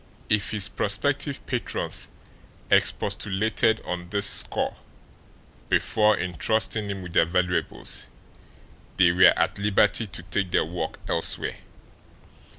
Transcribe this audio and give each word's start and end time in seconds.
If 0.29 0.49
his 0.49 0.67
prospective 0.67 1.45
patrons 1.45 2.07
expostulated 2.71 3.81
on 3.85 4.09
this 4.09 4.25
score 4.27 4.77
before 5.69 6.17
intrusting 6.17 6.89
him 6.89 7.03
with 7.03 7.13
their 7.13 7.25
valuables, 7.25 8.07
they 8.97 9.11
were 9.11 9.31
at 9.37 9.59
liberty 9.59 10.07
to 10.07 10.23
take 10.23 10.49
their 10.49 10.65
work 10.65 10.99
elsewhere. 11.07 11.57